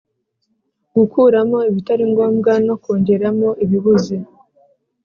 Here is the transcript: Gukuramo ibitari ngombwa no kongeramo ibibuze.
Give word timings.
Gukuramo 0.95 1.57
ibitari 1.69 2.03
ngombwa 2.11 2.53
no 2.67 2.75
kongeramo 2.83 3.49
ibibuze. 3.63 4.15